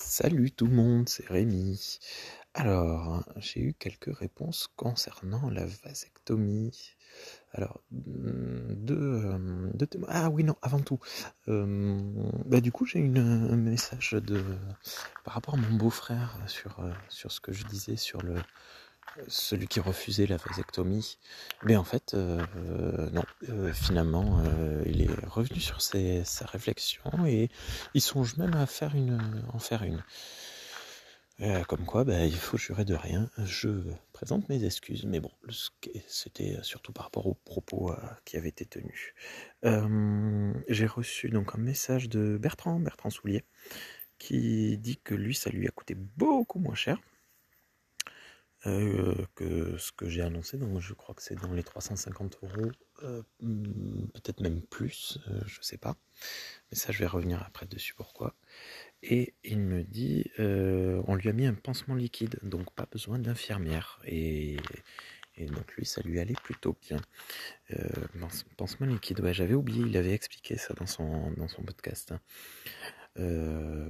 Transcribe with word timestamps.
Salut 0.00 0.52
tout 0.52 0.66
le 0.68 0.74
monde, 0.76 1.08
c'est 1.08 1.26
Rémi. 1.26 1.98
Alors, 2.54 3.24
j'ai 3.36 3.60
eu 3.60 3.74
quelques 3.74 4.16
réponses 4.16 4.68
concernant 4.76 5.50
la 5.50 5.66
vasectomie. 5.66 6.94
Alors, 7.52 7.80
hmm, 7.90 8.74
deux, 8.76 8.94
euh, 8.96 9.70
deux 9.74 9.88
témoins. 9.88 10.08
Ah 10.12 10.30
oui, 10.30 10.44
non, 10.44 10.54
avant 10.62 10.78
tout. 10.78 11.00
Euh, 11.48 11.98
bah, 12.46 12.60
du 12.60 12.70
coup, 12.70 12.86
j'ai 12.86 13.00
eu 13.00 13.18
un 13.18 13.56
message 13.56 14.12
de, 14.12 14.40
par 15.24 15.34
rapport 15.34 15.54
à 15.54 15.56
mon 15.56 15.76
beau-frère 15.76 16.38
sur, 16.46 16.78
euh, 16.78 16.92
sur 17.08 17.32
ce 17.32 17.40
que 17.40 17.52
je 17.52 17.64
disais 17.64 17.96
sur 17.96 18.22
le, 18.22 18.36
celui 19.26 19.66
qui 19.68 19.80
refusait 19.80 20.26
la 20.26 20.36
vasectomie. 20.36 21.18
Mais 21.64 21.76
en 21.76 21.84
fait, 21.84 22.14
non, 22.14 23.24
finalement, 23.72 24.42
il 24.86 25.02
est 25.02 25.26
revenu 25.26 25.60
sur 25.60 25.80
sa 25.82 26.46
réflexion 26.46 27.26
et 27.26 27.50
il 27.94 28.00
songe 28.00 28.36
même 28.36 28.54
à 28.54 28.66
faire 28.66 28.94
une, 28.94 29.42
en 29.52 29.58
faire 29.58 29.82
une. 29.82 30.02
comme 31.66 31.84
quoi, 31.84 32.04
bah, 32.04 32.24
il 32.24 32.36
faut 32.36 32.56
jurer 32.56 32.84
de 32.84 32.94
rien. 32.94 33.30
Je 33.38 33.68
présente 34.12 34.48
mes 34.48 34.64
excuses, 34.64 35.04
mais 35.04 35.20
bon, 35.20 35.30
c'était 36.06 36.58
surtout 36.62 36.92
par 36.92 37.04
rapport 37.04 37.26
aux 37.26 37.34
propos 37.34 37.92
qui 38.24 38.36
avaient 38.36 38.48
été 38.48 38.64
tenus. 38.64 39.14
J'ai 40.68 40.86
reçu 40.86 41.28
donc 41.28 41.54
un 41.54 41.58
message 41.58 42.08
de 42.08 42.38
Bertrand, 42.38 42.80
Bertrand 42.80 43.10
Soulier, 43.10 43.44
qui 44.18 44.78
dit 44.78 44.98
que 44.98 45.14
lui, 45.14 45.34
ça 45.34 45.50
lui 45.50 45.68
a 45.68 45.70
coûté 45.70 45.94
beaucoup 45.94 46.58
moins 46.58 46.74
cher 46.74 47.00
euh, 48.66 49.14
que 49.36 49.76
ce 49.78 49.92
que 49.92 50.08
j'ai 50.08 50.22
annoncé. 50.22 50.56
Donc 50.56 50.80
je 50.80 50.92
crois 50.92 51.14
que 51.14 51.22
c'est 51.22 51.36
dans 51.36 51.52
les 51.52 51.62
350 51.62 52.38
euros, 52.42 52.72
euh, 53.04 53.22
peut-être 53.40 54.40
même 54.40 54.62
plus, 54.62 55.18
euh, 55.28 55.40
je 55.46 55.62
sais 55.62 55.78
pas. 55.78 55.96
Mais 56.70 56.76
ça, 56.76 56.90
je 56.92 56.98
vais 56.98 57.06
revenir 57.06 57.42
après 57.46 57.66
dessus 57.66 57.94
pourquoi. 57.94 58.34
Et 59.02 59.34
il 59.44 59.60
me 59.60 59.84
dit, 59.84 60.30
on 60.38 61.14
lui 61.14 61.28
a 61.28 61.32
mis 61.32 61.46
un 61.46 61.54
pansement 61.54 61.94
liquide, 61.94 62.38
donc 62.42 62.72
pas 62.74 62.86
besoin 62.90 63.18
d'infirmière. 63.20 64.00
Et, 64.04 64.56
donc 65.38 65.72
lui, 65.76 65.86
ça 65.86 66.02
lui 66.02 66.18
allait 66.18 66.34
plutôt 66.34 66.76
bien. 66.82 67.00
pansement 68.56 68.86
liquide, 68.88 69.20
ouais, 69.20 69.32
j'avais 69.32 69.54
oublié, 69.54 69.84
il 69.86 69.96
avait 69.96 70.14
expliqué 70.14 70.56
ça 70.58 70.74
dans 70.74 70.86
son, 70.86 71.30
dans 71.32 71.46
son 71.48 71.62
podcast. 71.62 72.12
Hein. 72.12 72.20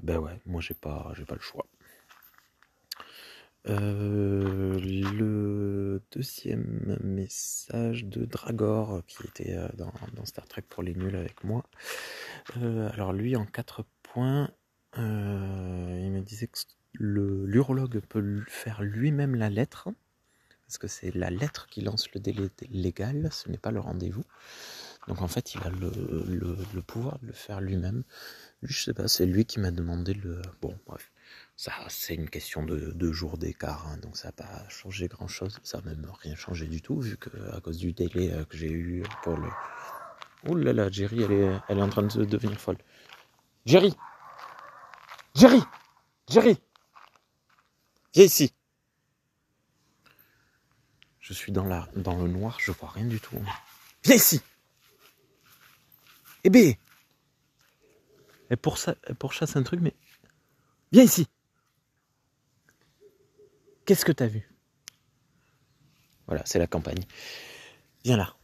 ben 0.03 0.19
ouais, 0.19 0.39
moi 0.45 0.61
j'ai 0.61 0.75
pas, 0.75 1.13
j'ai 1.17 1.25
pas 1.25 1.37
le 1.37 1.41
choix. 1.41 1.67
Euh, 3.67 4.79
le 4.79 6.01
deuxième 6.13 6.97
message 7.03 8.05
de 8.05 8.25
Dragor 8.25 9.03
qui 9.07 9.27
était 9.27 9.57
euh, 9.57 9.69
dans, 9.77 10.25
Star 10.25 10.47
Trek 10.47 10.63
pour 10.69 10.83
les 10.83 10.95
nuls 10.95 11.17
avec 11.17 11.45
moi. 11.45 11.65
Euh, 12.57 12.89
alors 12.93 13.13
lui 13.13 13.37
en 13.37 13.45
quatre 13.45 13.85
points, 14.03 14.51
il 14.97 15.03
me 15.03 16.21
disait 16.21 16.47
que 16.49 16.59
l'urologue 16.95 18.01
peut 18.01 18.43
faire 18.49 18.83
lui-même 18.83 19.35
la 19.35 19.51
lettre, 19.51 19.89
parce 20.67 20.79
que 20.79 20.89
c'est 20.89 21.15
la 21.15 21.31
lettre 21.31 21.67
qui 21.67 21.83
lance 21.83 22.13
le 22.13 22.21
délai 22.21 22.49
légal, 22.71 23.29
ce 23.33 23.49
n'est 23.49 23.59
pas 23.59 23.71
le 23.71 23.81
rendez-vous. 23.81 24.25
Donc 25.07 25.21
en 25.23 25.29
fait 25.29 25.55
il 25.55 25.61
a 25.63 25.71
le, 25.71 26.83
pouvoir 26.83 27.19
de 27.21 27.27
le 27.27 27.33
faire 27.33 27.61
lui-même. 27.61 28.03
je 28.63 28.83
sais 28.83 28.95
pas, 28.95 29.09
c'est 29.09 29.27
lui 29.27 29.45
qui 29.45 29.61
m'a 29.61 29.71
demandé 29.71 30.15
le... 30.15 30.43
Bon 30.61 30.77
bref. 30.87 31.13
Ça, 31.59 31.73
c'est 31.89 32.15
une 32.15 32.31
question 32.31 32.63
de 32.63 32.93
deux 32.93 33.11
jours 33.11 33.37
d'écart, 33.37 33.89
hein, 33.89 33.97
donc 33.97 34.17
ça 34.17 34.29
n'a 34.29 34.33
pas 34.33 34.69
changé 34.69 35.09
grand-chose. 35.09 35.59
Ça 35.65 35.79
n'a 35.79 35.87
même 35.87 36.09
rien 36.23 36.37
changé 36.37 36.67
du 36.67 36.81
tout, 36.81 37.01
vu 37.01 37.17
que 37.17 37.31
à 37.53 37.61
cause 37.61 37.79
du 37.79 37.93
délai 37.93 38.33
euh, 38.33 38.45
que 38.45 38.57
j'ai 38.57 38.71
eu 38.71 39.03
pour 39.25 39.37
le... 39.37 39.49
Oh 40.47 40.55
là 40.55 40.73
là, 40.73 40.89
Jerry, 40.89 41.25
elle 41.25 41.33
est, 41.33 41.83
en 41.83 41.89
train 41.89 42.05
de 42.05 42.25
devenir 42.25 42.61
folle. 42.61 42.79
Jerry 43.67 43.93
Jerry 45.35 45.61
Jerry 46.29 46.57
Viens 48.15 48.25
ici 48.25 48.55
Je 51.19 51.33
suis 51.33 51.51
dans, 51.51 51.65
le 51.65 52.29
noir, 52.29 52.57
je 52.61 52.71
vois 52.71 52.91
rien 52.91 53.05
du 53.07 53.19
tout. 53.19 53.37
Viens 54.05 54.15
ici 54.15 54.41
Eh 56.45 56.51
ben 56.51 56.75
Elle 58.49 58.57
pourchasse 58.59 59.57
un 59.57 59.63
truc, 59.65 59.81
mais... 59.81 59.93
Viens 60.93 61.05
ici 61.05 61.27
Qu'est-ce 63.85 64.05
que 64.05 64.13
tu 64.13 64.23
as 64.23 64.27
vu? 64.27 64.49
Voilà, 66.27 66.43
c'est 66.45 66.59
la 66.59 66.67
campagne. 66.67 67.01
Viens 68.05 68.19
là. 68.19 68.35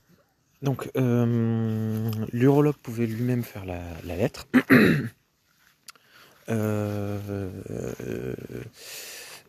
Donc, 0.63 0.91
euh, 0.97 2.11
l'urologue 2.33 2.77
pouvait 2.77 3.07
lui-même 3.07 3.43
faire 3.43 3.67
la, 3.67 4.17
lettre. 4.17 4.47
Euh, 6.51 7.49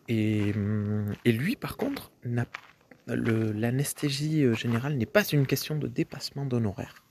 et, 0.08 0.54
lui, 0.54 1.58
par 1.58 1.76
contre, 1.76 2.10
l'anesthésie 3.06 4.54
générale 4.56 4.96
n'est 4.96 5.06
pas 5.06 5.26
une 5.26 5.46
question 5.46 5.78
de 5.78 5.90
dépassement 5.90 6.46
d'honoraires. 6.46 7.05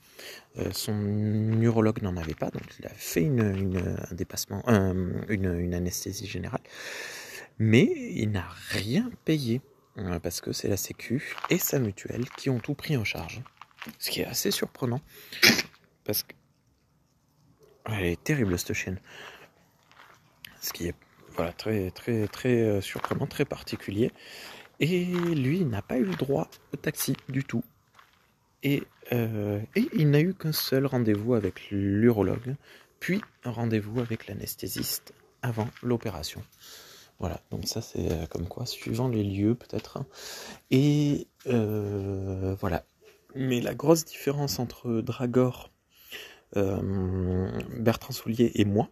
Euh, 0.57 0.71
son 0.71 1.61
urologue 1.61 2.01
n'en 2.01 2.15
avait 2.17 2.33
pas, 2.33 2.49
donc 2.49 2.63
il 2.79 2.85
a 2.85 2.93
fait 2.95 3.21
une, 3.21 3.41
un 4.09 4.15
dépassement, 4.15 4.63
une, 5.29 5.73
anesthésie 5.73 6.27
générale 6.27 6.61
mais 7.59 7.83
il 8.11 8.31
n'a 8.31 8.47
rien 8.69 9.09
payé 9.23 9.61
euh, 9.97 10.19
parce 10.19 10.41
que 10.41 10.51
c'est 10.51 10.67
la 10.67 10.77
Sécu 10.77 11.35
et 11.49 11.57
sa 11.57 11.79
mutuelle 11.79 12.29
qui 12.37 12.49
ont 12.49 12.59
tout 12.59 12.73
pris 12.73 12.97
en 12.97 13.03
charge. 13.03 13.41
Ce 13.99 14.09
qui 14.09 14.21
est 14.21 14.25
assez 14.25 14.51
surprenant 14.51 15.01
parce 16.03 16.23
que 16.23 16.33
elle 17.85 18.05
est 18.05 18.23
terrible 18.23 18.57
cette 18.57 18.73
chienne. 18.73 18.99
Ce 20.59 20.73
qui 20.73 20.87
est 20.87 20.95
voilà 21.35 21.53
très 21.53 21.91
très 21.91 22.27
très 22.27 22.61
euh, 22.61 22.81
surprenant, 22.81 23.27
très 23.27 23.45
particulier. 23.45 24.11
Et 24.81 25.05
lui, 25.05 25.63
n'a 25.63 25.81
pas 25.81 25.97
eu 25.97 26.03
le 26.03 26.15
droit 26.15 26.49
au 26.73 26.77
taxi 26.77 27.15
du 27.29 27.45
tout. 27.45 27.63
Et, 28.65 28.81
euh, 29.13 29.61
et 29.75 29.87
il 29.93 30.09
n'a 30.09 30.19
eu 30.19 30.33
qu'un 30.33 30.51
seul 30.51 30.87
rendez-vous 30.87 31.35
avec 31.35 31.69
l'urologue, 31.69 32.55
puis 32.99 33.21
un 33.43 33.51
rendez-vous 33.51 33.99
avec 33.99 34.27
l'anesthésiste 34.27 35.13
avant 35.43 35.69
l'opération. 35.83 36.41
Voilà, 37.19 37.39
donc 37.51 37.67
ça 37.67 37.81
c'est 37.81 38.11
euh, 38.11 38.25
comme 38.25 38.47
quoi, 38.47 38.65
suivant 38.65 39.07
les 39.07 39.23
lieux 39.23 39.53
peut-être. 39.53 39.99
Et 40.71 41.27
euh, 41.45 42.55
voilà. 42.59 42.83
Mais 43.35 43.61
la 43.61 43.75
grosse 43.75 44.03
différence 44.03 44.57
entre 44.57 45.01
Dragor, 45.01 45.69
Bertrand 46.55 48.13
Soulier 48.13 48.51
et 48.55 48.65
moi, 48.65 48.89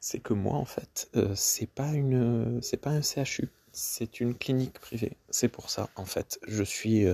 c'est 0.00 0.20
que 0.20 0.34
moi 0.34 0.54
en 0.54 0.64
fait, 0.64 1.10
c'est 1.34 1.70
pas 1.70 1.92
une, 1.92 2.60
c'est 2.62 2.76
pas 2.76 2.90
un 2.90 3.02
CHU, 3.02 3.48
c'est 3.72 4.20
une 4.20 4.34
clinique 4.34 4.78
privée. 4.80 5.16
C'est 5.30 5.48
pour 5.48 5.70
ça 5.70 5.88
en 5.96 6.04
fait, 6.04 6.38
je 6.46 6.62
suis, 6.62 7.06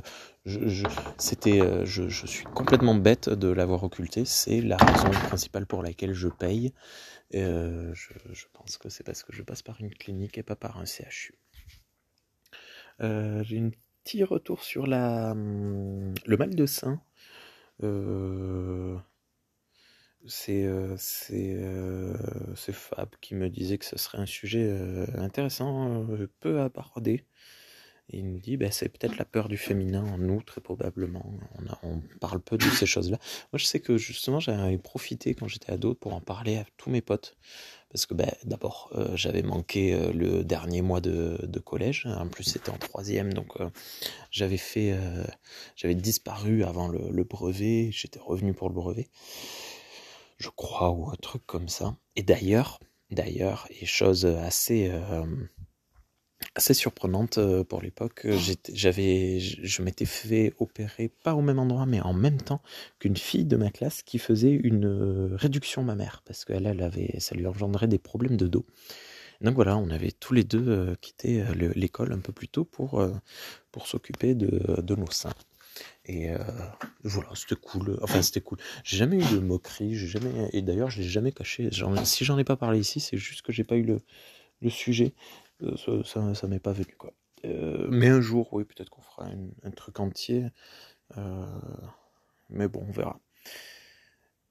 je, 0.46 0.86
c'était, 1.18 1.60
je, 1.84 2.08
je, 2.08 2.26
suis 2.26 2.44
complètement 2.44 2.94
bête 2.94 3.28
de 3.28 3.48
l'avoir 3.48 3.84
occulté. 3.84 4.24
C'est 4.24 4.60
la 4.60 4.76
raison 4.76 5.10
principale 5.10 5.66
pour 5.66 5.82
laquelle 5.82 6.14
je 6.14 6.28
paye. 6.28 6.72
Euh, 7.34 7.92
je, 7.94 8.46
pense 8.54 8.78
que 8.78 8.88
c'est 8.88 9.04
parce 9.04 9.22
que 9.22 9.32
je 9.32 9.42
passe 9.42 9.62
par 9.62 9.80
une 9.80 9.90
clinique 9.90 10.38
et 10.38 10.42
pas 10.42 10.56
par 10.56 10.78
un 10.78 10.86
CHU. 10.86 11.34
Euh, 13.00 13.42
j'ai 13.44 13.60
un 13.60 13.70
petit 14.04 14.24
retour 14.24 14.64
sur 14.64 14.86
la, 14.86 15.32
hum, 15.32 16.14
le 16.26 16.36
mal 16.36 16.54
de 16.54 16.66
sein. 16.66 17.00
Euh, 17.82 18.97
c'est 20.28 20.68
Fab 22.72 23.08
qui 23.20 23.34
me 23.34 23.48
disait 23.48 23.78
que 23.78 23.84
ce 23.84 23.98
serait 23.98 24.18
un 24.18 24.26
sujet 24.26 24.70
intéressant, 25.16 26.06
peu 26.40 26.60
abordé 26.60 27.24
il 28.10 28.26
nous 28.26 28.38
dit, 28.38 28.56
ben, 28.56 28.70
c'est 28.72 28.88
peut-être 28.88 29.18
la 29.18 29.24
peur 29.24 29.48
du 29.48 29.58
féminin 29.58 30.02
en 30.02 30.18
nous, 30.18 30.42
très 30.42 30.60
probablement. 30.60 31.30
On, 31.82 31.88
on 31.90 32.02
parle 32.20 32.40
peu 32.40 32.56
de 32.56 32.64
ces 32.64 32.86
choses-là. 32.86 33.18
Moi, 33.52 33.58
je 33.58 33.66
sais 33.66 33.80
que 33.80 33.98
justement, 33.98 34.40
j'avais 34.40 34.78
profité 34.78 35.34
quand 35.34 35.46
j'étais 35.46 35.72
ado 35.72 35.94
pour 35.94 36.14
en 36.14 36.20
parler 36.20 36.56
à 36.56 36.64
tous 36.78 36.88
mes 36.90 37.02
potes. 37.02 37.36
Parce 37.90 38.06
que 38.06 38.14
ben, 38.14 38.30
d'abord, 38.44 38.90
euh, 38.94 39.14
j'avais 39.14 39.42
manqué 39.42 39.94
euh, 39.94 40.12
le 40.12 40.44
dernier 40.44 40.82
mois 40.82 41.00
de, 41.00 41.38
collège. 41.64 42.06
En 42.06 42.28
plus, 42.28 42.44
c'était 42.44 42.70
en 42.70 42.78
troisième, 42.78 43.34
donc 43.34 43.60
euh, 43.60 43.68
j'avais 44.30 45.94
disparu 45.94 46.64
avant 46.64 46.88
le 46.88 47.24
brevet. 47.24 47.90
J'étais 47.92 48.20
revenu 48.20 48.54
pour 48.54 48.68
le 48.68 48.74
brevet, 48.74 49.08
je 50.38 50.48
crois, 50.50 50.90
ou 50.90 51.10
un 51.10 51.16
truc 51.20 51.42
comme 51.46 51.68
ça. 51.68 51.96
Et 52.16 52.22
d'ailleurs, 52.22 52.80
d'ailleurs, 53.10 53.66
et 53.70 53.86
chose 53.86 54.26
assez 54.26 54.90
assez 56.54 56.74
surprenante 56.74 57.38
euh, 57.38 57.64
pour 57.64 57.82
l'époque. 57.82 58.22
Euh, 58.24 58.38
j'avais, 58.72 59.38
je 59.40 59.82
m'étais 59.82 60.04
fait 60.04 60.54
opérer 60.58 61.08
pas 61.08 61.34
au 61.34 61.40
même 61.40 61.58
endroit, 61.58 61.86
mais 61.86 62.00
en 62.00 62.12
même 62.12 62.40
temps 62.40 62.62
qu'une 62.98 63.16
fille 63.16 63.44
de 63.44 63.56
ma 63.56 63.70
classe 63.70 64.02
qui 64.02 64.18
faisait 64.18 64.52
une 64.52 64.86
euh, 64.86 65.36
réduction 65.36 65.82
mammaire 65.82 66.22
parce 66.24 66.44
qu'elle, 66.44 66.66
elle 66.66 66.82
avait, 66.82 67.18
ça 67.20 67.34
lui 67.34 67.46
engendrait 67.46 67.88
des 67.88 67.98
problèmes 67.98 68.36
de 68.36 68.46
dos. 68.46 68.66
Donc 69.40 69.54
voilà, 69.54 69.76
on 69.76 69.90
avait 69.90 70.10
tous 70.10 70.34
les 70.34 70.42
deux 70.42 70.96
quitté 71.00 71.44
l'école 71.54 72.12
un 72.12 72.18
peu 72.18 72.32
plus 72.32 72.48
tôt 72.48 72.64
pour, 72.64 73.00
pour 73.70 73.86
s'occuper 73.86 74.34
de, 74.34 74.82
de 74.82 74.94
nos 74.96 75.08
seins. 75.12 75.30
Et 76.08 76.30
euh, 76.30 76.38
voilà, 77.04 77.28
c'était 77.34 77.54
cool. 77.54 77.98
Enfin, 78.02 78.22
c'était 78.22 78.40
cool. 78.40 78.58
J'ai 78.82 78.96
jamais 78.96 79.16
eu 79.16 79.34
de 79.34 79.40
moquerie. 79.40 79.94
Et 80.52 80.62
d'ailleurs, 80.62 80.90
je 80.90 81.02
l'ai 81.02 81.08
jamais 81.08 81.32
caché. 81.32 81.68
si 82.04 82.24
j'en 82.24 82.38
ai 82.38 82.44
pas 82.44 82.56
parlé 82.56 82.80
ici, 82.80 82.98
c'est 82.98 83.18
juste 83.18 83.42
que 83.42 83.52
j'ai 83.52 83.64
pas 83.64 83.76
eu 83.76 83.82
le, 83.82 84.00
le 84.62 84.70
sujet. 84.70 85.12
Euh, 85.62 85.76
ça, 86.04 86.34
ça, 86.34 86.46
m'est 86.48 86.60
pas 86.60 86.72
venu 86.72 86.94
quoi. 86.96 87.12
Euh, 87.44 87.86
mais 87.90 88.08
un 88.08 88.22
jour, 88.22 88.48
oui, 88.52 88.64
peut-être 88.64 88.88
qu'on 88.88 89.02
fera 89.02 89.26
un, 89.64 89.70
truc 89.70 90.00
entier. 90.00 90.46
mais 92.48 92.68
bon, 92.68 92.86
on 92.88 92.92
verra. 92.92 93.20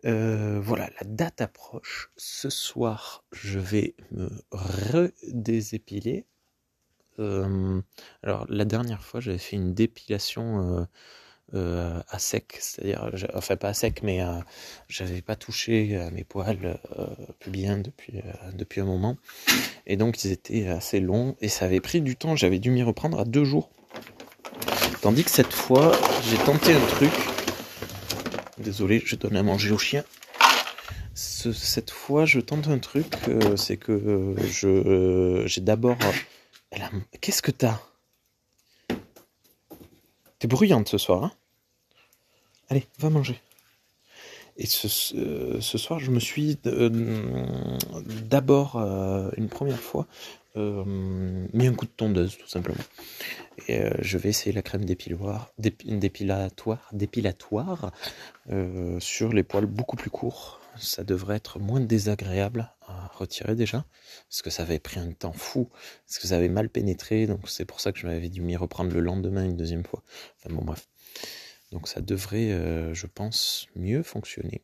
voilà, 0.03 0.91
la 1.01 1.07
date 1.07 1.41
approche. 1.41 2.11
Ce 2.17 2.51
soir, 2.51 3.23
je 3.31 3.57
vais 3.57 3.95
me 4.11 4.29
redésépiler. 4.51 6.27
alors, 7.17 8.45
la 8.47 8.65
dernière 8.65 9.03
fois, 9.03 9.21
j'avais 9.21 9.39
fait 9.39 9.55
une 9.55 9.73
dépilation 9.73 10.87
euh, 11.53 12.01
à 12.09 12.19
sec, 12.19 12.57
c'est-à-dire, 12.59 13.09
enfin 13.33 13.55
pas 13.55 13.69
à 13.69 13.73
sec, 13.73 14.01
mais 14.03 14.21
euh, 14.21 14.33
j'avais 14.89 15.21
pas 15.21 15.35
touché 15.35 15.95
à 15.95 16.11
mes 16.11 16.23
poils 16.23 16.79
euh, 16.97 17.05
bien 17.47 17.77
depuis, 17.77 18.17
euh, 18.17 18.51
depuis 18.53 18.81
un 18.81 18.85
moment. 18.85 19.17
Et 19.85 19.95
donc 19.95 20.23
ils 20.23 20.31
étaient 20.31 20.67
assez 20.67 20.99
longs 20.99 21.35
et 21.39 21.47
ça 21.47 21.65
avait 21.65 21.79
pris 21.79 22.01
du 22.01 22.15
temps, 22.15 22.35
j'avais 22.35 22.59
dû 22.59 22.69
m'y 22.71 22.83
reprendre 22.83 23.19
à 23.19 23.25
deux 23.25 23.45
jours. 23.45 23.69
Tandis 25.01 25.23
que 25.23 25.31
cette 25.31 25.53
fois, 25.53 25.93
j'ai 26.23 26.37
tenté 26.37 26.73
un 26.73 26.85
truc. 26.87 27.11
Désolé, 28.57 29.01
je 29.05 29.15
donne 29.15 29.37
à 29.37 29.43
manger 29.43 29.71
au 29.71 29.77
chien. 29.77 30.03
cette 31.13 31.91
fois, 31.91 32.25
je 32.25 32.39
tente 32.39 32.67
un 32.67 32.79
truc, 32.79 33.05
c'est 33.55 33.77
que 33.77 34.35
je 34.49 35.43
j'ai 35.45 35.61
d'abord... 35.61 35.97
Qu'est-ce 37.21 37.41
que 37.41 37.51
t'as? 37.51 37.79
T'es 40.39 40.47
bruyante 40.47 40.87
ce 40.87 40.97
soir, 40.97 41.23
hein? 41.23 41.31
Allez, 42.69 42.85
va 42.99 43.09
manger. 43.09 43.39
Et 44.57 44.65
ce, 44.65 44.87
soir, 45.77 45.99
je 45.99 46.09
me 46.09 46.19
suis 46.19 46.57
euh, 46.65 47.77
d'abord, 48.25 48.77
euh, 48.77 49.29
une 49.37 49.49
première 49.49 49.79
fois, 49.79 50.07
euh, 50.55 50.83
mis 51.53 51.67
un 51.67 51.75
coup 51.75 51.85
de 51.85 51.91
tondeuse, 51.91 52.37
tout 52.37 52.47
simplement. 52.47 52.83
Et 53.67 53.81
je 54.01 54.17
vais 54.17 54.29
essayer 54.29 54.51
la 54.51 54.63
crème 54.63 54.85
dépilatoire, 54.85 55.51
dépilatoire, 55.57 56.89
dépilatoire 56.91 57.91
sur 58.99 59.33
les 59.33 59.43
poils 59.43 59.65
beaucoup 59.65 59.95
plus 59.95 60.09
courts. 60.09 60.59
Ça 60.77 61.03
devrait 61.03 61.35
être 61.35 61.59
moins 61.59 61.79
désagréable 61.79 62.71
à 63.17 63.19
retirer 63.19 63.55
déjà, 63.55 63.85
parce 64.29 64.41
que 64.41 64.49
ça 64.49 64.63
avait 64.63 64.79
pris 64.79 64.99
un 64.99 65.11
temps 65.11 65.33
fou, 65.33 65.69
parce 66.05 66.19
que 66.19 66.27
ça 66.27 66.37
avait 66.37 66.49
mal 66.49 66.69
pénétré, 66.69 67.27
donc 67.27 67.49
c'est 67.49 67.65
pour 67.65 67.79
ça 67.79 67.91
que 67.91 67.99
je 67.99 68.07
m'avais 68.07 68.29
dû 68.29 68.41
m'y 68.41 68.55
reprendre 68.55 68.93
le 68.93 68.99
lendemain 68.99 69.45
une 69.45 69.57
deuxième 69.57 69.83
fois. 69.83 70.03
Enfin 70.37 70.53
bon, 70.53 70.63
bref. 70.63 70.87
Donc 71.71 71.87
ça 71.87 72.01
devrait, 72.01 72.51
euh, 72.51 72.93
je 72.93 73.07
pense, 73.07 73.67
mieux 73.75 74.03
fonctionner. 74.03 74.63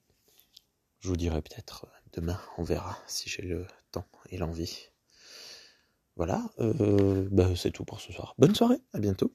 Je 0.99 1.09
vous 1.09 1.17
dirai 1.17 1.41
peut-être 1.41 1.87
demain, 2.13 2.39
on 2.57 2.63
verra 2.63 2.97
si 3.07 3.29
j'ai 3.29 3.41
le 3.41 3.65
temps 3.91 4.07
et 4.29 4.37
l'envie. 4.37 4.89
Voilà, 6.15 6.43
euh, 6.59 7.27
bah, 7.31 7.49
c'est 7.55 7.71
tout 7.71 7.85
pour 7.85 7.99
ce 7.99 8.13
soir. 8.13 8.35
Bonne 8.37 8.55
soirée, 8.55 8.77
à 8.93 8.99
bientôt. 8.99 9.33